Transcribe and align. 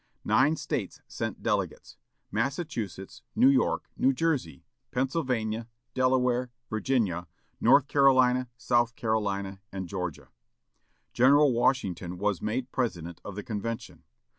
Nine 0.25 0.55
States 0.55 0.99
sent 1.07 1.43
delegates: 1.43 1.95
Massachusetts, 2.31 3.21
New 3.35 3.49
York, 3.49 3.87
New 3.95 4.13
Jersey, 4.13 4.63
Pennsylvania, 4.89 5.67
Delaware, 5.93 6.49
Virginia, 6.71 7.27
North 7.59 7.87
Carolina, 7.87 8.49
South 8.57 8.95
Carolina, 8.95 9.59
and 9.71 9.87
Georgia. 9.87 10.29
General 11.13 11.53
Washington 11.53 12.17
was 12.17 12.41
made 12.41 12.71
president 12.71 13.21
of 13.23 13.35
the 13.35 13.43
convention. 13.43 14.01